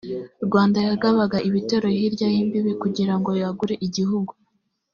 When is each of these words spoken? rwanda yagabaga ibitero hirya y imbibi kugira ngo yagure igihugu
rwanda 0.45 0.77
yagabaga 0.89 1.37
ibitero 1.47 1.87
hirya 1.97 2.27
y 2.35 2.37
imbibi 2.43 2.73
kugira 2.81 3.13
ngo 3.19 3.31
yagure 3.41 3.73
igihugu 3.87 4.31